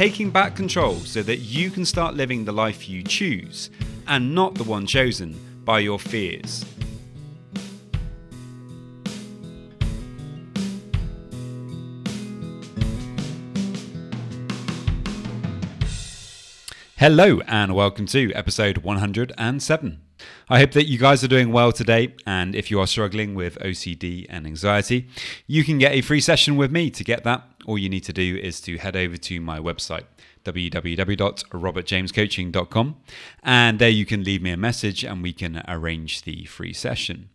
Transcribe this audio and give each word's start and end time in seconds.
taking 0.00 0.30
back 0.30 0.56
control 0.56 0.94
so 1.00 1.22
that 1.22 1.40
you 1.40 1.70
can 1.70 1.84
start 1.84 2.14
living 2.14 2.42
the 2.42 2.50
life 2.50 2.88
you 2.88 3.02
choose 3.02 3.68
and 4.08 4.34
not 4.34 4.54
the 4.54 4.64
one 4.64 4.86
chosen 4.86 5.38
by 5.62 5.78
your 5.78 5.98
fears. 5.98 6.64
Hello, 16.96 17.42
and 17.46 17.74
welcome 17.74 18.06
to 18.06 18.32
episode 18.32 18.78
107. 18.78 20.00
I 20.48 20.58
hope 20.58 20.72
that 20.72 20.86
you 20.86 20.98
guys 20.98 21.22
are 21.22 21.28
doing 21.28 21.52
well 21.52 21.70
today. 21.72 22.14
And 22.26 22.54
if 22.54 22.70
you 22.70 22.80
are 22.80 22.86
struggling 22.86 23.34
with 23.34 23.58
OCD 23.58 24.24
and 24.28 24.46
anxiety, 24.46 25.08
you 25.46 25.64
can 25.64 25.78
get 25.78 25.92
a 25.92 26.00
free 26.00 26.20
session 26.20 26.56
with 26.56 26.72
me. 26.72 26.90
To 26.90 27.04
get 27.04 27.24
that, 27.24 27.44
all 27.66 27.78
you 27.78 27.88
need 27.88 28.04
to 28.04 28.12
do 28.12 28.36
is 28.36 28.60
to 28.62 28.76
head 28.78 28.96
over 28.96 29.16
to 29.16 29.40
my 29.40 29.58
website, 29.58 30.04
www.robertjamescoaching.com. 30.44 32.96
And 33.42 33.78
there 33.78 33.88
you 33.88 34.06
can 34.06 34.24
leave 34.24 34.42
me 34.42 34.50
a 34.50 34.56
message 34.56 35.04
and 35.04 35.22
we 35.22 35.32
can 35.32 35.62
arrange 35.68 36.22
the 36.22 36.44
free 36.46 36.72
session. 36.72 37.28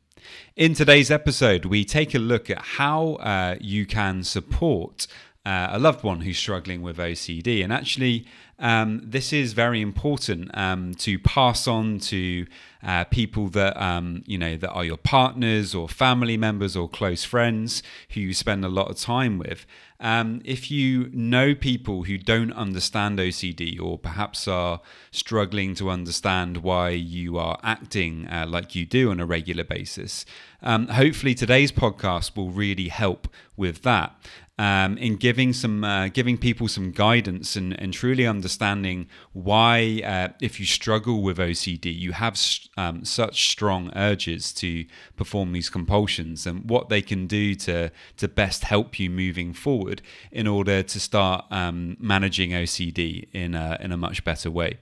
In 0.56 0.74
today's 0.74 1.12
episode, 1.12 1.66
we 1.66 1.86
take 1.86 2.16
a 2.16 2.20
look 2.20 2.50
at 2.50 2.60
how 2.60 3.14
uh, 3.16 3.58
you 3.62 3.86
can 3.86 4.24
support 4.24 5.08
uh, 5.46 5.70
a 5.72 5.80
loved 5.80 6.04
one 6.04 6.22
who's 6.22 6.38
struggling 6.38 6.82
with 6.82 6.98
OCD. 6.98 7.64
And 7.64 7.72
actually, 7.72 8.26
um, 8.58 9.02
this 9.04 9.32
is 9.34 9.54
very 9.54 9.82
important 9.82 10.50
um, 10.58 10.96
to 10.96 11.20
pass 11.20 11.68
on 11.68 12.00
to 12.00 12.48
uh, 12.82 13.04
people 13.06 13.50
that 13.50 13.80
um, 13.82 14.24
you 14.26 14.38
know 14.38 14.56
that 14.56 14.70
are 14.70 14.86
your 14.86 14.98
partners 14.98 15.76
or 15.76 15.90
family 15.90 16.38
members 16.38 16.76
or 16.76 16.88
close 16.88 17.24
friends 17.24 17.84
who 18.12 18.22
you 18.22 18.34
spend 18.34 18.64
a 18.64 18.70
lot 18.70 18.90
of 18.90 18.98
time 18.98 19.38
with. 19.38 19.66
Um, 20.00 20.42
if 20.46 20.70
you 20.70 21.10
know 21.14 21.56
people 21.56 22.04
who 22.04 22.18
don't 22.18 22.52
understand 22.54 23.18
OCD 23.18 23.82
or 23.82 23.98
perhaps 23.98 24.48
are 24.48 24.82
struggling 25.10 25.74
to 25.76 25.90
understand 25.90 26.58
why 26.58 26.90
you 26.90 27.38
are 27.38 27.58
acting 27.64 28.28
uh, 28.28 28.46
like 28.48 28.76
you 28.76 28.86
do 28.86 29.10
on 29.10 29.20
a 29.20 29.26
regular 29.26 29.64
basis, 29.64 30.26
um, 30.62 30.88
hopefully 30.90 31.34
today's 31.34 31.72
podcast 31.72 32.36
will 32.36 32.52
really 32.52 32.90
help 32.90 33.28
with 33.58 33.82
that 33.84 34.16
um, 34.58 34.98
in 34.98 35.18
giving 35.18 35.52
some 35.52 35.84
uh, 35.84 36.08
giving 36.08 36.38
people 36.38 36.68
some 36.68 36.92
guidance 36.92 37.56
and, 37.56 37.78
and 37.80 37.94
truly 37.94 38.26
understanding 38.26 39.08
why 39.34 40.02
uh, 40.06 40.30
if 40.42 40.60
you 40.60 40.66
struggle 40.66 41.22
with 41.22 41.38
OCD 41.38 41.94
you 41.94 42.14
have 42.14 42.40
um, 42.78 43.04
such 43.04 43.50
strong 43.50 43.92
urges 43.96 44.54
to 44.54 44.86
perform 45.18 45.52
these 45.52 45.70
compulsions 45.70 46.48
and 46.48 46.70
what 46.70 46.90
they 46.90 47.02
can 47.02 47.28
do 47.28 47.54
to 47.56 47.92
to 48.18 48.28
best 48.28 48.64
help 48.64 48.98
you 49.00 49.10
moving 49.10 49.54
forward 49.54 50.02
in 50.32 50.48
order 50.48 50.82
to 50.82 51.00
start 51.00 51.46
um, 51.52 51.98
managing 52.00 52.52
OCD 52.52 53.28
in 53.34 53.56
a, 53.56 53.78
in 53.82 53.92
a 53.92 53.98
much 53.98 54.24
better 54.24 54.50
way. 54.50 54.78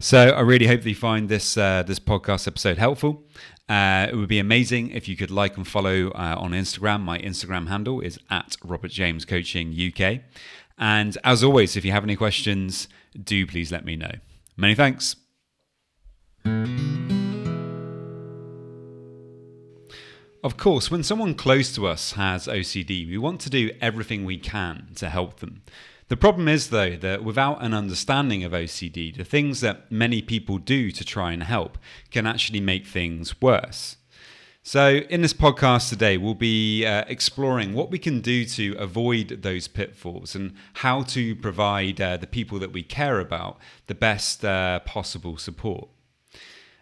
So 0.00 0.30
I 0.30 0.40
really 0.40 0.66
hope 0.66 0.82
that 0.82 0.88
you 0.88 0.94
find 0.94 1.28
this 1.28 1.56
uh, 1.56 1.82
this 1.84 2.00
podcast 2.00 2.46
episode 2.46 2.78
helpful. 2.78 3.24
Uh, 3.72 4.06
it 4.12 4.14
would 4.14 4.28
be 4.28 4.38
amazing 4.38 4.90
if 4.90 5.08
you 5.08 5.16
could 5.16 5.30
like 5.30 5.56
and 5.56 5.66
follow 5.66 6.08
uh, 6.08 6.36
on 6.38 6.50
Instagram. 6.50 7.00
My 7.00 7.18
Instagram 7.18 7.68
handle 7.68 8.02
is 8.02 8.18
at 8.28 8.54
Robert 8.62 8.90
James 8.90 9.24
Coaching 9.24 9.74
UK. 9.74 10.20
And 10.76 11.16
as 11.24 11.42
always, 11.42 11.74
if 11.74 11.82
you 11.82 11.90
have 11.90 12.04
any 12.04 12.14
questions, 12.14 12.86
do 13.18 13.46
please 13.46 13.72
let 13.72 13.86
me 13.86 13.96
know. 13.96 14.12
Many 14.58 14.74
thanks. 14.74 15.16
Of 20.44 20.58
course, 20.58 20.90
when 20.90 21.02
someone 21.02 21.34
close 21.34 21.74
to 21.76 21.86
us 21.86 22.12
has 22.12 22.46
OCD, 22.46 23.08
we 23.08 23.16
want 23.16 23.40
to 23.40 23.48
do 23.48 23.70
everything 23.80 24.26
we 24.26 24.36
can 24.36 24.88
to 24.96 25.08
help 25.08 25.40
them. 25.40 25.62
The 26.12 26.18
problem 26.18 26.46
is, 26.46 26.68
though, 26.68 26.94
that 26.96 27.24
without 27.24 27.64
an 27.64 27.72
understanding 27.72 28.44
of 28.44 28.52
OCD, 28.52 29.16
the 29.16 29.24
things 29.24 29.62
that 29.62 29.90
many 29.90 30.20
people 30.20 30.58
do 30.58 30.90
to 30.90 31.04
try 31.06 31.32
and 31.32 31.42
help 31.42 31.78
can 32.10 32.26
actually 32.26 32.60
make 32.60 32.86
things 32.86 33.40
worse. 33.40 33.96
So, 34.62 34.96
in 35.08 35.22
this 35.22 35.32
podcast 35.32 35.88
today, 35.88 36.18
we'll 36.18 36.34
be 36.34 36.84
uh, 36.84 37.04
exploring 37.08 37.72
what 37.72 37.90
we 37.90 37.98
can 37.98 38.20
do 38.20 38.44
to 38.44 38.74
avoid 38.74 39.40
those 39.40 39.68
pitfalls 39.68 40.34
and 40.34 40.52
how 40.74 41.02
to 41.04 41.34
provide 41.34 41.98
uh, 41.98 42.18
the 42.18 42.26
people 42.26 42.58
that 42.58 42.74
we 42.74 42.82
care 42.82 43.18
about 43.18 43.58
the 43.86 43.94
best 43.94 44.44
uh, 44.44 44.80
possible 44.80 45.38
support. 45.38 45.88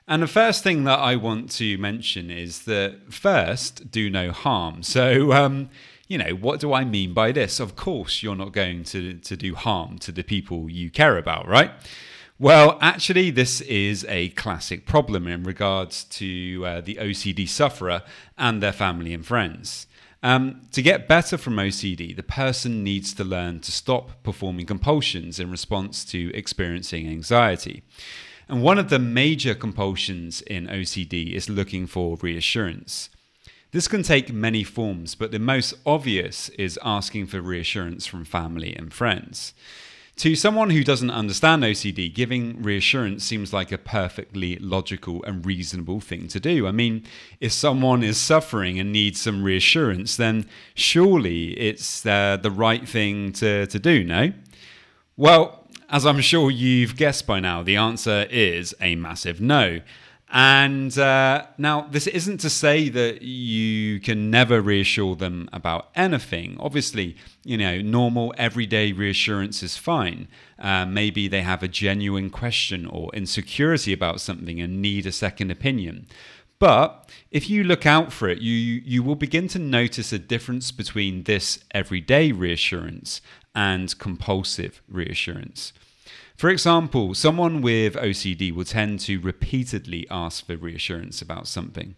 And 0.09 0.25
the 0.25 0.27
first 0.27 0.65
thing 0.65 0.83
that 0.85 0.99
I 0.99 1.15
want 1.15 1.53
to 1.53 1.79
mention 1.79 2.33
is 2.33 2.65
that 2.65 3.13
first, 3.15 3.93
do 3.93 4.11
no 4.11 4.33
harm. 4.33 4.83
So, 4.83 5.33
um, 5.33 5.71
you 6.11 6.19
know, 6.19 6.33
what 6.33 6.59
do 6.59 6.73
I 6.73 6.85
mean 6.85 7.15
by 7.15 7.31
this? 7.31 7.61
Of 7.61 7.77
course, 7.77 8.21
you're 8.21 8.35
not 8.35 8.53
going 8.53 8.83
to, 8.85 9.15
to 9.15 9.37
do 9.37 9.55
harm 9.55 9.97
to 10.01 10.11
the 10.11 10.25
people 10.25 10.69
you 10.69 10.91
care 10.91 11.17
about, 11.17 11.47
right? 11.47 11.71
Well, 12.37 12.79
actually, 12.81 13.31
this 13.31 13.61
is 13.61 14.05
a 14.09 14.31
classic 14.31 14.87
problem 14.87 15.29
in 15.29 15.45
regards 15.45 16.03
to 16.05 16.67
uh, 16.67 16.81
the 16.81 16.97
OCD 16.97 17.49
sufferer 17.49 18.03
and 18.37 18.61
their 18.61 18.73
family 18.73 19.15
and 19.15 19.25
friends. 19.25 19.87
Um, 20.21 20.63
to 20.73 20.83
get 20.83 21.07
better 21.07 21.39
from 21.39 21.55
OCD, 21.55 22.17
the 22.17 22.25
person 22.25 22.83
needs 22.83 23.15
to 23.15 23.23
learn 23.23 23.61
to 23.61 23.71
stop 23.71 24.25
performing 24.25 24.67
compulsions 24.67 25.39
in 25.39 25.49
response 25.49 26.05
to 26.07 26.33
experiencing 26.35 27.07
anxiety. 27.07 27.85
And 28.49 28.65
one 28.65 28.79
of 28.81 28.91
the 28.91 28.99
major 28.99 29.55
compulsions 29.55 30.41
in 30.43 30.67
OCD 30.67 31.35
is 31.35 31.49
looking 31.49 31.87
for 31.87 32.17
reassurance. 32.21 33.11
This 33.73 33.87
can 33.87 34.03
take 34.03 34.33
many 34.33 34.65
forms, 34.65 35.15
but 35.15 35.31
the 35.31 35.39
most 35.39 35.75
obvious 35.87 36.49
is 36.51 36.79
asking 36.85 37.27
for 37.27 37.41
reassurance 37.41 38.05
from 38.05 38.25
family 38.25 38.75
and 38.75 38.93
friends. 38.93 39.55
To 40.17 40.35
someone 40.35 40.71
who 40.71 40.85
doesn't 40.85 41.11
understand 41.11 41.63
OCD, 41.63 42.13
giving 42.13 42.61
reassurance 42.63 43.25
seems 43.25 43.53
like 43.53 43.73
a 43.73 43.79
perfectly 43.79 44.57
logical 44.57 45.23
and 45.23 45.47
reasonable 45.47 46.01
thing 46.01 46.29
to 46.29 46.41
do. 46.41 46.67
I 46.67 46.73
mean, 46.73 47.05
if 47.41 47.53
someone 47.53 48.03
is 48.03 48.19
suffering 48.19 48.79
and 48.79 48.93
needs 48.93 49.21
some 49.21 49.43
reassurance, 49.43 50.17
then 50.17 50.47
surely 50.75 51.53
it's 51.59 52.05
uh, 52.05 52.37
the 52.43 52.51
right 52.51 52.87
thing 52.87 53.33
to, 53.35 53.67
to 53.69 53.79
do, 53.79 54.05
no? 54.05 54.33
Well, 55.17 55.69
as 55.89 56.05
I'm 56.05 56.21
sure 56.21 56.51
you've 56.51 56.97
guessed 56.97 57.27
by 57.27 57.41
now, 57.41 57.63
the 57.63 57.77
answer 57.77 58.27
is 58.31 58.75
a 58.81 58.97
massive 58.97 59.41
no. 59.41 59.81
And 60.33 60.97
uh, 60.97 61.47
now, 61.59 61.89
this 61.91 62.07
isn't 62.07 62.39
to 62.39 62.51
say 62.51 62.89
that 62.89 63.23
you 63.23 63.99
can 63.99 64.31
never 64.31 64.61
reassure 64.61 65.17
them 65.17 65.49
about 65.53 65.89
anything. 65.97 66.57
Obviously, 66.61 67.17
you 67.45 67.59
know, 67.59 67.81
normal 67.81 68.33
everyday 68.39 68.93
reassurance 68.93 69.61
is 69.63 69.77
fine. 69.77 70.29
Uh, 70.57 70.87
maybe 70.87 71.27
they 71.27 71.43
have 71.43 71.65
a 71.65 71.69
genuine 71.69 72.31
question 72.31 72.87
or 72.87 73.11
insecurity 73.13 73.93
about 73.93 74.21
something 74.21 74.61
and 74.61 74.81
need 74.81 75.05
a 75.05 75.13
second 75.13 75.51
opinion. 75.51 76.07
But 76.61 77.11
if 77.33 77.51
you 77.51 77.65
look 77.65 77.85
out 77.85 78.13
for 78.13 78.29
it, 78.29 78.41
you, 78.41 78.55
you 78.55 79.03
will 79.03 79.17
begin 79.17 79.49
to 79.49 79.59
notice 79.59 80.13
a 80.13 80.19
difference 80.19 80.71
between 80.71 81.25
this 81.25 81.65
everyday 81.73 82.31
reassurance 82.31 83.21
and 83.55 83.99
compulsive 83.99 84.81
reassurance. 84.87 85.73
For 86.41 86.49
example, 86.49 87.13
someone 87.13 87.61
with 87.61 87.97
OCD 87.97 88.51
will 88.51 88.65
tend 88.65 89.01
to 89.01 89.21
repeatedly 89.21 90.07
ask 90.11 90.47
for 90.47 90.57
reassurance 90.57 91.21
about 91.21 91.47
something. 91.47 91.97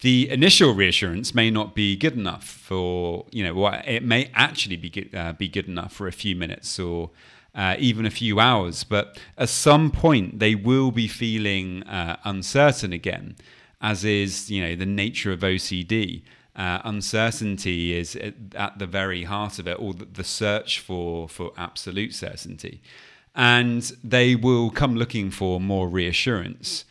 The 0.00 0.28
initial 0.28 0.74
reassurance 0.74 1.36
may 1.36 1.52
not 1.52 1.76
be 1.76 1.94
good 1.94 2.14
enough 2.14 2.42
for, 2.42 3.26
you 3.30 3.44
know, 3.44 3.68
it 3.68 4.02
may 4.02 4.28
actually 4.34 4.74
be 4.74 4.90
good, 4.90 5.14
uh, 5.14 5.34
be 5.34 5.46
good 5.46 5.68
enough 5.68 5.92
for 5.92 6.08
a 6.08 6.12
few 6.12 6.34
minutes 6.34 6.80
or 6.80 7.10
uh, 7.54 7.76
even 7.78 8.06
a 8.06 8.10
few 8.10 8.40
hours, 8.40 8.82
but 8.82 9.20
at 9.38 9.48
some 9.48 9.92
point 9.92 10.40
they 10.40 10.56
will 10.56 10.90
be 10.90 11.06
feeling 11.06 11.84
uh, 11.84 12.16
uncertain 12.24 12.92
again, 12.92 13.36
as 13.80 14.04
is, 14.04 14.50
you 14.50 14.60
know, 14.60 14.74
the 14.74 14.84
nature 14.84 15.30
of 15.30 15.42
OCD. 15.42 16.22
Uh, 16.56 16.80
uncertainty 16.82 17.96
is 17.96 18.18
at 18.56 18.80
the 18.80 18.86
very 18.86 19.22
heart 19.22 19.60
of 19.60 19.68
it, 19.68 19.78
or 19.78 19.94
the 19.94 20.24
search 20.24 20.80
for 20.80 21.28
for 21.28 21.52
absolute 21.56 22.12
certainty 22.12 22.82
and 23.40 23.92
they 24.04 24.36
will 24.36 24.68
come 24.68 24.96
looking 24.96 25.30
for 25.30 25.58
more 25.58 25.88
reassurance. 25.88 26.84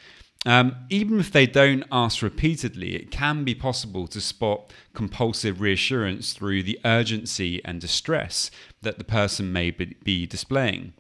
Um, 0.48 0.76
even 0.90 1.20
if 1.20 1.32
they 1.32 1.46
don't 1.46 1.84
ask 1.92 2.24
repeatedly, 2.24 2.96
it 2.96 3.12
can 3.12 3.44
be 3.44 3.54
possible 3.54 4.08
to 4.08 4.20
spot 4.20 4.74
compulsive 4.96 5.62
reassurance 5.62 6.34
through 6.34 6.64
the 6.64 6.80
urgency 6.84 7.64
and 7.64 7.80
distress 7.80 8.50
that 8.82 8.98
the 8.98 9.04
person 9.04 9.54
may 9.54 9.70
be 9.70 10.26
displaying. 10.26 10.94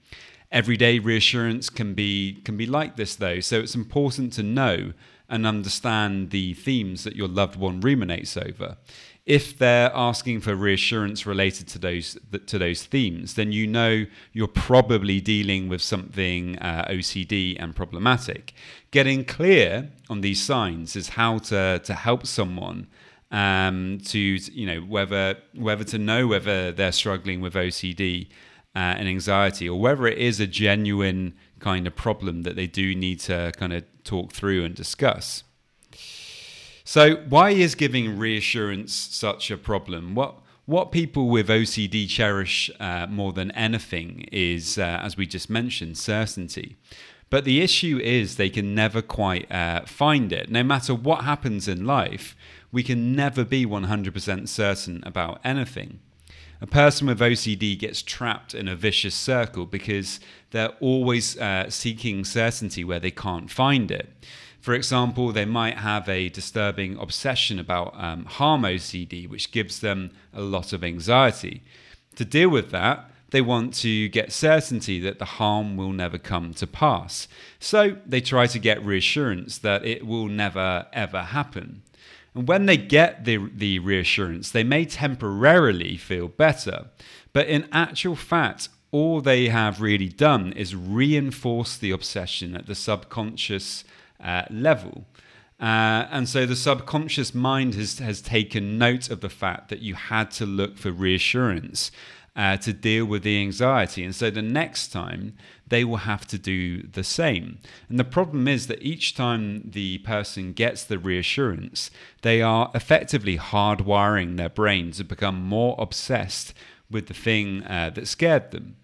Everyday 0.51 0.99
reassurance 0.99 1.71
can 1.71 1.95
be 1.95 2.41
can 2.43 2.55
be 2.55 2.67
like 2.67 2.95
this 2.95 3.15
though, 3.15 3.39
so 3.39 3.59
it's 3.59 3.73
important 3.73 4.33
to 4.33 4.43
know 4.43 4.93
and 5.29 5.45
understand 5.45 6.31
the 6.31 6.53
themes 6.55 7.03
that 7.03 7.15
your 7.15 7.27
loved 7.27 7.55
one 7.55 7.79
ruminates 7.79 8.35
over. 8.35 8.77
If 9.25 9.59
they're 9.59 9.91
asking 9.93 10.41
for 10.41 10.55
reassurance 10.55 11.25
related 11.25 11.67
to 11.69 11.79
those 11.79 12.17
to 12.47 12.57
those 12.57 12.83
themes, 12.83 13.35
then 13.35 13.51
you 13.51 13.67
know 13.67 14.05
you're 14.33 14.47
probably 14.47 15.21
dealing 15.21 15.69
with 15.69 15.81
something 15.83 16.57
uh, 16.57 16.85
OCD 16.89 17.55
and 17.59 17.75
problematic. 17.75 18.53
Getting 18.89 19.23
clear 19.23 19.91
on 20.09 20.21
these 20.21 20.41
signs 20.41 20.95
is 20.95 21.09
how 21.09 21.37
to 21.49 21.79
to 21.83 21.93
help 21.93 22.25
someone 22.25 22.87
um, 23.29 23.99
to 24.05 24.19
you 24.19 24.65
know 24.65 24.81
whether 24.81 25.37
whether 25.53 25.83
to 25.83 25.99
know 25.99 26.25
whether 26.25 26.71
they're 26.71 26.91
struggling 26.91 27.39
with 27.39 27.53
OCD 27.53 28.29
uh, 28.75 28.95
and 28.97 29.07
anxiety 29.07 29.67
or 29.67 29.79
whether 29.79 30.07
it 30.07 30.17
is 30.17 30.39
a 30.39 30.47
genuine 30.47 31.33
kind 31.59 31.87
of 31.87 31.95
problem 31.95 32.43
that 32.43 32.55
they 32.55 32.67
do 32.67 32.95
need 32.95 33.19
to 33.19 33.51
kind 33.57 33.73
of 33.73 33.83
talk 34.03 34.31
through 34.31 34.63
and 34.63 34.75
discuss. 34.75 35.43
So, 36.83 37.17
why 37.27 37.51
is 37.51 37.75
giving 37.75 38.17
reassurance 38.17 38.93
such 38.93 39.51
a 39.51 39.57
problem? 39.57 40.15
What 40.15 40.39
what 40.65 40.91
people 40.91 41.29
with 41.29 41.49
OCD 41.49 42.07
cherish 42.07 42.69
uh, 42.79 43.07
more 43.09 43.33
than 43.33 43.49
anything 43.51 44.27
is, 44.31 44.77
uh, 44.77 44.99
as 45.01 45.17
we 45.17 45.25
just 45.25 45.49
mentioned, 45.49 45.97
certainty. 45.97 46.77
But 47.31 47.43
the 47.43 47.61
issue 47.61 47.99
is 48.03 48.35
they 48.35 48.51
can 48.51 48.75
never 48.75 49.01
quite 49.01 49.51
uh, 49.51 49.85
find 49.85 50.31
it. 50.31 50.51
No 50.51 50.61
matter 50.61 50.93
what 50.93 51.23
happens 51.23 51.67
in 51.67 51.85
life, 51.85 52.35
we 52.71 52.83
can 52.83 53.15
never 53.15 53.43
be 53.43 53.65
100% 53.65 54.47
certain 54.47 55.03
about 55.05 55.39
anything. 55.43 56.01
A 56.61 56.67
person 56.67 57.07
with 57.07 57.19
OCD 57.19 57.79
gets 57.79 58.01
trapped 58.01 58.53
in 58.53 58.67
a 58.67 58.75
vicious 58.75 59.15
circle 59.15 59.65
because 59.65 60.19
they're 60.51 60.73
always 60.81 61.37
uh, 61.37 61.69
seeking 61.69 62.25
certainty 62.25 62.83
where 62.83 62.99
they 62.99 63.11
can't 63.11 63.49
find 63.49 63.89
it. 63.89 64.09
For 64.59 64.73
example, 64.73 65.31
they 65.31 65.45
might 65.45 65.77
have 65.77 66.09
a 66.09 66.27
disturbing 66.27 66.97
obsession 66.97 67.59
about 67.59 67.93
um, 67.95 68.25
harm 68.25 68.63
OCD, 68.63 69.29
which 69.29 69.53
gives 69.53 69.79
them 69.79 70.11
a 70.33 70.41
lot 70.41 70.73
of 70.73 70.83
anxiety. 70.83 71.63
To 72.15 72.25
deal 72.25 72.49
with 72.49 72.71
that, 72.71 73.09
they 73.29 73.41
want 73.41 73.73
to 73.75 74.09
get 74.09 74.33
certainty 74.33 74.99
that 74.99 75.19
the 75.19 75.25
harm 75.25 75.77
will 75.77 75.93
never 75.93 76.17
come 76.17 76.53
to 76.55 76.67
pass. 76.67 77.29
So 77.59 77.95
they 78.05 78.19
try 78.19 78.47
to 78.47 78.59
get 78.59 78.83
reassurance 78.83 79.59
that 79.59 79.85
it 79.85 80.05
will 80.05 80.27
never 80.27 80.87
ever 80.91 81.21
happen. 81.21 81.83
And 82.39 82.47
when 82.47 82.67
they 82.67 82.77
get 82.77 83.25
the, 83.25 83.49
the 83.53 83.79
reassurance, 83.79 84.49
they 84.51 84.63
may 84.63 84.85
temporarily 84.85 85.97
feel 85.97 86.29
better. 86.29 86.85
But 87.33 87.47
in 87.47 87.67
actual 87.73 88.15
fact, 88.15 88.69
all 88.91 89.19
they 89.19 89.49
have 89.49 89.81
really 89.81 90.07
done 90.07 90.53
is 90.53 90.73
reinforce 90.73 91.75
the 91.75 91.91
obsession 91.91 92.55
at 92.55 92.65
the 92.65 92.75
subconscious 92.75 93.83
uh, 94.23 94.43
level. 94.49 95.05
Uh, 95.59 96.07
and 96.11 96.29
so 96.29 96.45
the 96.45 96.55
subconscious 96.55 97.35
mind 97.35 97.75
has, 97.75 97.99
has 97.99 98.21
taken 98.21 98.77
note 98.77 99.09
of 99.09 99.19
the 99.19 99.27
fact 99.27 99.67
that 99.67 99.79
you 99.79 99.95
had 99.95 100.31
to 100.31 100.45
look 100.45 100.77
for 100.77 100.93
reassurance 100.93 101.91
uh, 102.39 102.55
to 102.55 102.71
deal 102.71 103.03
with 103.03 103.23
the 103.23 103.37
anxiety. 103.37 104.01
And 104.01 104.15
so 104.15 104.29
the 104.29 104.41
next 104.41 104.93
time 104.93 105.33
they 105.67 105.83
will 105.83 105.97
have 105.97 106.25
to 106.27 106.37
do 106.37 106.83
the 106.83 107.03
same. 107.03 107.59
And 107.89 107.99
the 107.99 108.05
problem 108.05 108.47
is 108.47 108.67
that 108.67 108.81
each 108.81 109.13
time 109.13 109.69
the 109.69 109.97
person 109.99 110.53
gets 110.53 110.85
the 110.85 110.97
reassurance, 110.97 111.91
they 112.21 112.41
are 112.41 112.71
effectively 112.73 113.37
hardwiring 113.37 114.37
their 114.37 114.47
brain 114.47 114.91
to 114.91 115.03
become 115.03 115.43
more 115.43 115.75
obsessed 115.77 116.53
with 116.89 117.07
the 117.07 117.13
thing 117.13 117.63
uh, 117.65 117.91
that 117.95 118.07
scared 118.07 118.51
them. 118.51 118.77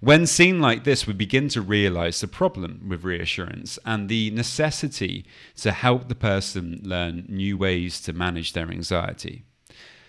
When 0.00 0.26
seen 0.26 0.60
like 0.60 0.84
this, 0.84 1.06
we 1.06 1.14
begin 1.14 1.48
to 1.48 1.62
realize 1.62 2.20
the 2.20 2.28
problem 2.28 2.84
with 2.90 3.04
reassurance 3.04 3.78
and 3.86 4.10
the 4.10 4.30
necessity 4.32 5.24
to 5.56 5.72
help 5.72 6.08
the 6.08 6.14
person 6.14 6.82
learn 6.84 7.24
new 7.26 7.56
ways 7.56 8.02
to 8.02 8.12
manage 8.12 8.52
their 8.52 8.70
anxiety. 8.70 9.44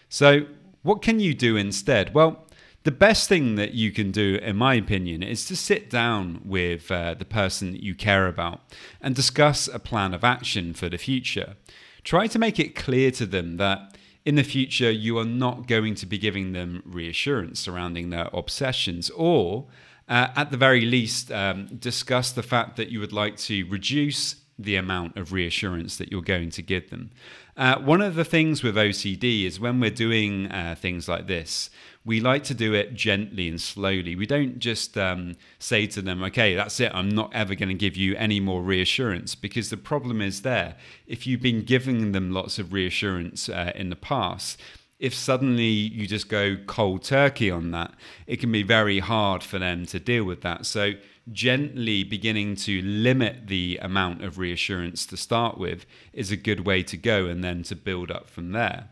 So, 0.10 0.48
what 0.84 1.02
can 1.02 1.22
you 1.22 1.34
do 1.34 1.56
instead? 1.56 2.14
Well, 2.14 2.46
the 2.84 2.92
best 2.92 3.28
thing 3.28 3.56
that 3.56 3.74
you 3.74 3.92
can 3.92 4.12
do, 4.12 4.40
in 4.42 4.56
my 4.56 4.76
opinion, 4.76 5.22
is 5.22 5.46
to 5.46 5.56
sit 5.56 5.90
down 5.90 6.42
with 6.46 6.90
uh, 6.90 7.14
the 7.14 7.26
person 7.26 7.72
that 7.72 7.84
you 7.84 7.94
care 7.94 8.28
about 8.28 8.62
and 9.02 9.14
discuss 9.14 9.68
a 9.68 9.80
plan 9.80 10.14
of 10.14 10.24
action 10.24 10.74
for 10.74 10.88
the 10.88 10.98
future. 10.98 11.56
Try 12.04 12.28
to 12.28 12.40
make 12.40 12.60
it 12.60 12.76
clear 12.76 13.12
to 13.12 13.26
them 13.26 13.58
that 13.58 13.98
in 14.26 14.36
the 14.36 14.44
future 14.44 14.92
you 14.92 15.18
are 15.18 15.26
not 15.26 15.68
going 15.68 15.96
to 15.96 16.06
be 16.06 16.18
giving 16.18 16.54
them 16.54 16.82
reassurance 16.86 17.60
surrounding 17.60 18.10
their 18.10 18.30
obsessions, 18.34 19.10
or 19.10 19.68
uh, 20.08 20.30
at 20.36 20.52
the 20.52 20.58
very 20.58 20.86
least, 20.86 21.32
um, 21.32 21.68
discuss 21.68 22.32
the 22.32 22.44
fact 22.44 22.78
that 22.78 22.90
you 22.90 23.00
would 23.00 23.14
like 23.14 23.38
to 23.38 23.66
reduce 23.66 24.36
the 24.58 24.76
amount 24.76 25.16
of 25.18 25.32
reassurance 25.32 25.98
that 25.98 26.12
you're 26.12 26.22
going 26.22 26.50
to 26.50 26.62
give 26.62 26.90
them. 26.90 27.12
Uh, 27.56 27.78
one 27.80 28.02
of 28.02 28.16
the 28.16 28.26
things 28.26 28.62
with 28.64 28.76
OCD 28.76 29.46
is 29.46 29.60
when 29.60 29.80
we're 29.80 29.90
doing 29.90 30.52
uh, 30.52 30.76
things 30.78 31.08
like 31.08 31.28
this, 31.28 31.70
we 32.10 32.20
like 32.20 32.44
to 32.46 32.56
do 32.56 32.74
it 32.74 32.96
gently 32.96 33.48
and 33.48 33.62
slowly. 33.62 34.16
We 34.16 34.26
don't 34.26 34.58
just 34.58 34.98
um, 34.98 35.36
say 35.60 35.86
to 35.86 36.02
them, 36.02 36.24
okay, 36.24 36.56
that's 36.56 36.80
it, 36.80 36.92
I'm 36.92 37.10
not 37.10 37.30
ever 37.36 37.54
going 37.54 37.70
to 37.70 37.76
give 37.86 37.96
you 37.96 38.16
any 38.16 38.40
more 38.40 38.64
reassurance, 38.64 39.36
because 39.36 39.70
the 39.70 39.78
problem 39.78 40.20
is 40.20 40.42
there. 40.42 40.76
If 41.06 41.28
you've 41.28 41.44
been 41.50 41.64
giving 41.64 42.12
them 42.14 42.32
lots 42.32 42.58
of 42.58 42.74
reassurance 42.74 43.48
uh, 43.48 43.74
in 43.76 43.92
the 43.92 43.96
past, 43.96 44.60
if 44.98 45.14
suddenly 45.14 45.74
you 45.98 46.08
just 46.08 46.30
go 46.30 46.58
cold 46.66 47.04
turkey 47.04 47.52
on 47.52 47.70
that, 47.72 47.92
it 48.26 48.38
can 48.40 48.52
be 48.52 48.64
very 48.64 49.00
hard 49.00 49.44
for 49.44 49.60
them 49.60 49.86
to 49.86 50.00
deal 50.00 50.24
with 50.24 50.42
that. 50.42 50.66
So 50.66 50.94
gently 51.32 52.04
beginning 52.04 52.56
to 52.56 52.82
limit 52.82 53.48
the 53.48 53.80
amount 53.82 54.24
of 54.24 54.38
reassurance 54.38 55.06
to 55.08 55.18
start 55.18 55.58
with 55.58 55.86
is 56.14 56.32
a 56.32 56.38
good 56.38 56.66
way 56.66 56.84
to 56.84 56.98
go 56.98 57.26
and 57.26 57.44
then 57.44 57.64
to 57.64 57.76
build 57.76 58.12
up 58.12 58.30
from 58.30 58.52
there. 58.52 58.90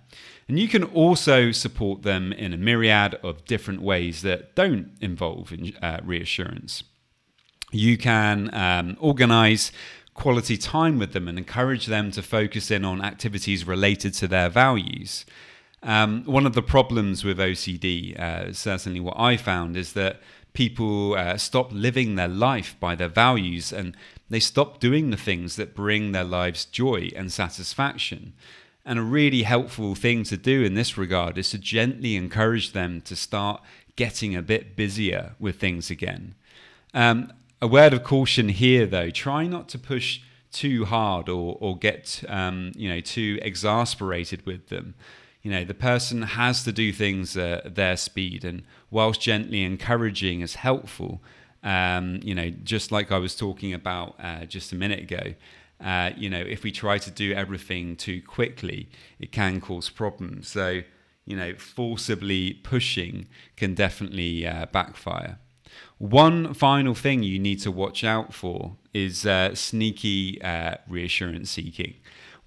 And 0.48 0.58
you 0.58 0.68
can 0.68 0.84
also 0.84 1.52
support 1.52 2.04
them 2.04 2.32
in 2.32 2.54
a 2.54 2.58
myriad 2.58 3.16
of 3.16 3.46
different 3.46 3.82
ways 3.82 4.22
that 4.22 4.56
don't 4.56 4.92
involve 5.02 5.54
uh, 5.82 6.00
reassurance. 6.04 6.84
You 7.72 7.98
can 7.98 8.54
um, 8.54 8.98
organize 9.00 9.72
quality 10.14 10.58
time 10.58 10.98
with 10.98 11.14
them 11.14 11.28
and 11.28 11.38
encourage 11.38 11.86
them 11.86 12.12
to 12.12 12.22
focus 12.22 12.72
in 12.72 12.86
on 12.86 13.04
activities 13.04 13.68
related 13.68 14.14
to 14.16 14.28
their 14.28 14.50
values. 14.50 15.26
Um, 15.84 16.24
one 16.24 16.46
of 16.46 16.54
the 16.54 16.64
problems 16.64 17.24
with 17.24 17.38
OCD, 17.38 18.20
uh, 18.20 18.52
certainly 18.52 19.00
what 19.00 19.20
I 19.20 19.38
found, 19.38 19.78
is 19.78 19.94
that 19.94 20.22
people 20.58 21.14
uh, 21.14 21.38
stop 21.38 21.72
living 21.72 22.16
their 22.16 22.28
life 22.28 22.76
by 22.80 22.96
their 22.96 23.08
values 23.08 23.72
and 23.72 23.96
they 24.28 24.40
stop 24.40 24.80
doing 24.80 25.12
the 25.12 25.24
things 25.30 25.56
that 25.56 25.76
bring 25.76 26.14
their 26.14 26.24
lives 26.24 26.66
joy 26.66 27.12
and 27.16 27.32
satisfaction. 27.32 28.34
And 28.84 28.98
a 28.98 29.04
really 29.04 29.44
helpful 29.44 29.94
thing 29.94 30.24
to 30.24 30.36
do 30.36 30.64
in 30.64 30.74
this 30.74 30.98
regard 30.98 31.38
is 31.38 31.52
to 31.52 31.60
gently 31.60 32.16
encourage 32.16 32.72
them 32.72 33.02
to 33.02 33.16
start 33.16 33.62
getting 33.96 34.36
a 34.36 34.42
bit 34.42 34.76
busier 34.76 35.36
with 35.38 35.60
things 35.60 35.92
again. 35.92 36.34
Um, 36.92 37.32
a 37.62 37.68
word 37.68 37.94
of 37.94 38.04
caution 38.04 38.50
here, 38.50 38.88
though 38.88 39.12
try 39.12 39.46
not 39.46 39.70
to 39.70 39.78
push 39.78 40.22
too 40.52 40.86
hard 40.86 41.30
or, 41.30 41.56
or 41.60 41.78
get 41.78 42.24
um, 42.28 42.72
you 42.76 42.90
know 42.90 43.00
too 43.00 43.38
exasperated 43.44 44.44
with 44.48 44.70
them 44.70 44.96
you 45.48 45.54
know 45.54 45.64
the 45.64 45.74
person 45.74 46.24
has 46.24 46.66
to 46.66 46.74
do 46.74 46.92
things 46.92 47.38
at 47.38 47.76
their 47.76 47.96
speed 47.96 48.44
and 48.44 48.64
whilst 48.92 49.22
gently 49.22 49.64
encouraging 49.64 50.42
is 50.42 50.56
helpful. 50.56 51.22
Um, 51.64 52.20
you 52.22 52.36
know 52.36 52.50
just 52.74 52.92
like 52.92 53.12
i 53.12 53.18
was 53.18 53.36
talking 53.36 53.74
about 53.74 54.16
uh, 54.22 54.44
just 54.46 54.72
a 54.72 54.76
minute 54.76 55.00
ago 55.00 55.34
uh, 55.84 56.12
you 56.16 56.30
know 56.30 56.44
if 56.56 56.64
we 56.64 56.72
try 56.72 56.98
to 56.98 57.10
do 57.10 57.34
everything 57.34 57.96
too 57.96 58.22
quickly 58.22 58.90
it 59.20 59.32
can 59.32 59.62
cause 59.62 59.90
problems. 59.90 60.50
So 60.50 60.82
you 61.26 61.38
know 61.38 61.54
forcibly 61.56 62.54
pushing 62.74 63.28
can 63.56 63.74
definitely 63.74 64.46
uh, 64.46 64.66
backfire. 64.66 65.40
One 65.98 66.54
final 66.54 66.94
thing 66.94 67.24
you 67.24 67.40
need 67.40 67.62
to 67.62 67.72
watch 67.72 68.04
out 68.04 68.34
for 68.34 68.76
is 68.94 69.26
uh, 69.26 69.56
sneaky 69.56 70.42
uh, 70.42 70.76
reassurance 70.90 71.52
seeking 71.52 71.96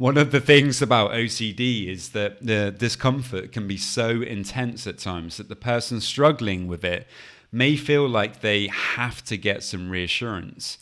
one 0.01 0.17
of 0.17 0.31
the 0.31 0.41
things 0.41 0.81
about 0.81 1.11
OCD 1.11 1.87
is 1.87 2.13
that 2.13 2.41
the 2.41 2.75
discomfort 2.79 3.53
can 3.53 3.69
be 3.69 3.77
so 3.77 4.23
intense 4.23 4.87
at 4.87 4.97
times 4.97 5.37
that 5.37 5.51
the 5.51 5.55
person 5.55 6.01
struggling 6.01 6.67
with 6.67 6.83
it 6.83 7.07
may 7.53 7.77
feel 7.77 8.09
like 8.09 8.41
they 8.41 8.69
have 8.69 9.23
to 9.23 9.37
get 9.37 9.63
some 9.63 9.91
reassurance. 9.91 10.79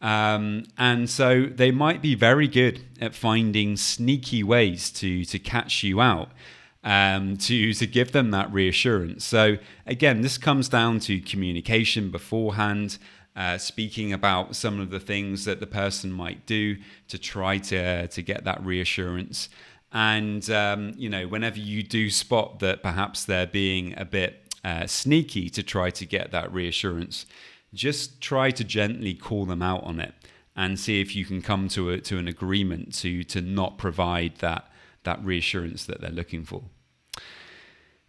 Um, 0.00 0.64
and 0.78 1.10
so 1.10 1.44
they 1.54 1.70
might 1.70 2.00
be 2.00 2.14
very 2.14 2.48
good 2.48 2.80
at 2.98 3.14
finding 3.14 3.76
sneaky 3.76 4.42
ways 4.42 4.90
to, 4.92 5.26
to 5.26 5.38
catch 5.38 5.82
you 5.82 6.00
out. 6.00 6.30
Um, 6.82 7.36
to 7.36 7.72
to 7.74 7.86
give 7.86 8.10
them 8.10 8.32
that 8.32 8.52
reassurance. 8.52 9.24
So 9.24 9.58
again, 9.86 10.22
this 10.22 10.36
comes 10.36 10.68
down 10.68 10.98
to 11.00 11.20
communication 11.20 12.10
beforehand, 12.10 12.98
uh, 13.34 13.58
speaking 13.58 14.12
about 14.12 14.54
some 14.56 14.80
of 14.80 14.90
the 14.90 15.00
things 15.00 15.44
that 15.44 15.60
the 15.60 15.66
person 15.66 16.12
might 16.12 16.44
do 16.46 16.76
to 17.08 17.18
try 17.18 17.58
to 17.58 18.06
to 18.08 18.22
get 18.22 18.44
that 18.44 18.64
reassurance. 18.64 19.48
And 19.92 20.48
um, 20.50 20.92
you 20.96 21.08
know, 21.08 21.26
whenever 21.26 21.58
you 21.58 21.82
do 21.82 22.10
spot 22.10 22.60
that 22.60 22.82
perhaps 22.82 23.24
they're 23.24 23.46
being 23.46 23.94
a 23.98 24.04
bit 24.04 24.54
uh, 24.64 24.86
sneaky 24.86 25.50
to 25.50 25.62
try 25.62 25.90
to 25.90 26.06
get 26.06 26.30
that 26.32 26.52
reassurance, 26.52 27.26
just 27.74 28.20
try 28.20 28.50
to 28.50 28.64
gently 28.64 29.14
call 29.14 29.44
them 29.44 29.62
out 29.62 29.82
on 29.84 30.00
it 30.00 30.14
and 30.54 30.78
see 30.78 31.00
if 31.00 31.16
you 31.16 31.24
can 31.24 31.40
come 31.40 31.68
to 31.68 31.90
a, 31.90 32.00
to 32.00 32.18
an 32.18 32.28
agreement 32.28 32.94
to 32.94 33.24
to 33.24 33.40
not 33.40 33.78
provide 33.78 34.36
that 34.38 34.70
that 35.04 35.24
reassurance 35.24 35.84
that 35.86 36.00
they're 36.00 36.10
looking 36.10 36.44
for. 36.44 36.62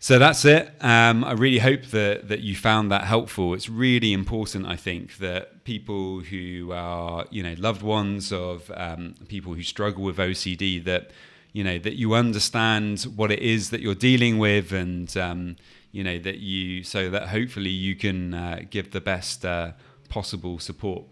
So 0.03 0.19
that's 0.19 0.43
it. 0.43 0.69
Um, 0.81 1.24
I 1.24 1.31
really 1.31 1.60
hope 1.60 1.83
that 1.91 2.27
that 2.27 2.41
you 2.41 2.57
found 2.57 2.91
that 2.91 3.05
helpful. 3.05 3.53
It's 3.53 3.69
really 3.69 4.12
important, 4.12 4.65
I 4.65 4.75
think, 4.75 5.15
that 5.19 5.63
people 5.63 6.19
who 6.19 6.74
are 6.74 7.25
you 7.31 7.41
know 7.41 7.55
loved 7.57 7.81
ones 7.81 8.33
of 8.33 8.69
um, 8.75 9.15
people 9.29 9.53
who 9.53 9.63
struggle 9.63 10.03
with 10.03 10.17
OCD 10.17 10.83
that 10.83 11.12
you 11.53 11.63
know 11.63 11.79
that 11.79 11.93
you 11.93 12.15
understand 12.15 13.03
what 13.15 13.31
it 13.31 13.39
is 13.39 13.69
that 13.69 13.79
you're 13.79 13.95
dealing 13.95 14.39
with, 14.39 14.74
and 14.74 15.15
um, 15.15 15.55
you 15.93 16.03
know 16.03 16.19
that 16.19 16.39
you 16.39 16.83
so 16.83 17.10
that 17.10 17.29
hopefully 17.29 17.69
you 17.69 17.95
can 17.95 18.33
uh, 18.33 18.60
give 18.69 18.91
the 18.91 19.00
best 19.00 19.45
uh, 19.45 19.72
possible 20.10 20.60
support. 20.60 21.05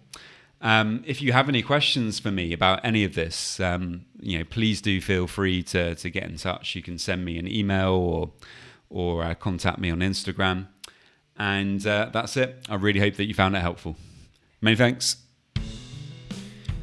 Um, 0.60 1.02
if 1.08 1.22
you 1.22 1.32
have 1.32 1.48
any 1.48 1.62
questions 1.62 2.20
for 2.20 2.30
me 2.30 2.52
about 2.52 2.84
any 2.84 3.06
of 3.06 3.16
this, 3.16 3.58
um, 3.62 4.04
you 4.20 4.38
know, 4.38 4.44
please 4.44 4.82
do 4.82 5.00
feel 5.00 5.28
free 5.28 5.64
to 5.64 5.96
to 5.96 6.10
get 6.10 6.24
in 6.24 6.36
touch. 6.36 6.76
You 6.76 6.82
can 6.82 6.98
send 6.98 7.24
me 7.24 7.38
an 7.38 7.48
email 7.48 7.94
or 7.94 8.32
or 8.92 9.24
uh, 9.24 9.34
contact 9.34 9.80
me 9.80 9.90
on 9.90 10.00
Instagram. 10.00 10.68
And 11.38 11.88
uh, 11.88 12.10
that's 12.14 12.38
it. 12.38 12.64
I 12.70 12.76
really 12.76 13.00
hope 13.00 13.16
that 13.16 13.26
you 13.26 13.34
found 13.34 13.56
it 13.56 13.62
helpful. 13.62 13.96
Many 14.62 14.76
thanks. 14.76 15.16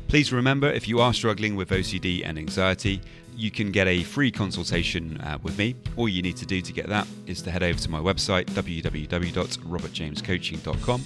Please 0.09 0.33
remember 0.33 0.69
if 0.69 0.89
you 0.89 0.99
are 1.01 1.13
struggling 1.13 1.55
with 1.55 1.69
OCD 1.69 2.23
and 2.25 2.39
anxiety, 2.39 3.03
you 3.37 3.51
can 3.51 3.71
get 3.71 3.87
a 3.87 4.03
free 4.03 4.31
consultation 4.33 5.21
uh, 5.21 5.37
with 5.43 5.59
me. 5.59 5.77
All 5.97 6.09
you 6.09 6.23
need 6.23 6.39
to 6.39 6.47
do 6.47 6.63
to 6.63 6.73
get 6.73 6.89
that 6.89 7.07
is 7.27 7.43
to 7.43 7.51
head 7.51 7.63
over 7.63 7.79
to 7.79 7.91
my 7.91 8.01
website, 8.01 8.47
www.robertjamescoaching.com, 8.47 11.03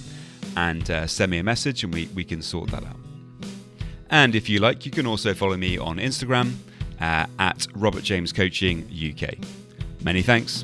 and 0.55 0.89
uh, 0.89 1.05
send 1.05 1.31
me 1.31 1.39
a 1.39 1.43
message 1.43 1.83
and 1.83 1.93
we, 1.93 2.05
we 2.15 2.23
can 2.23 2.41
sort 2.41 2.71
that 2.71 2.85
out. 2.85 2.95
And 4.09 4.35
if 4.35 4.47
you 4.49 4.59
like, 4.59 4.85
you 4.85 4.91
can 4.91 5.05
also 5.05 5.33
follow 5.33 5.57
me 5.57 5.77
on 5.77 5.97
Instagram 5.97 6.53
uh, 7.01 7.25
at 7.39 7.67
Robert 7.75 8.03
James 8.03 8.31
Coaching 8.31 8.87
UK. 8.89 9.33
Many 10.03 10.21
thanks. 10.21 10.63